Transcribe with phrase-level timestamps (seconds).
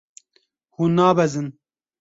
[0.75, 1.47] Hûn nabezin.